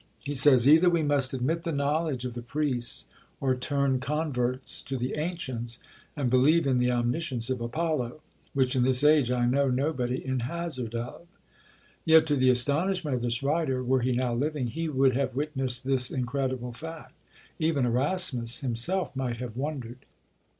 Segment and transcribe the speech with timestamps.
[0.23, 3.05] He says, "Either we must admit the knowledge of the priests,
[3.39, 5.77] or turn converts to the ancients,
[6.17, 8.19] and believe in the omniscience of Apollo,
[8.55, 11.27] which in this age I know nobody in hazard of."
[12.03, 15.83] Yet, to the astonishment of this writer, were he now living, he would have witnessed
[15.83, 17.13] this incredible fact!
[17.59, 19.99] Even Erasmus himself might have wondered.